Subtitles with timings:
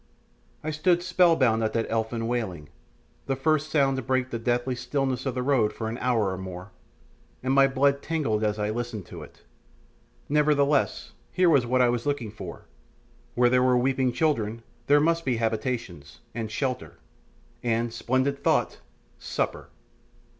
[0.63, 2.69] I stood spell bound at that elfin wailing,
[3.27, 6.39] the first sound to break the deathly stillness of the road for an hour or
[6.39, 6.71] more,
[7.43, 9.43] and my blood tingled as I listened to it.
[10.27, 12.65] Nevertheless, here was what I was looking for;
[13.35, 16.97] where there were weeping children there must be habitations, and shelter,
[17.61, 18.79] and splendid thought!
[19.19, 19.69] supper.